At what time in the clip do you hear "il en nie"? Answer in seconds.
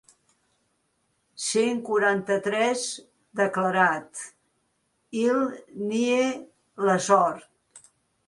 5.25-6.27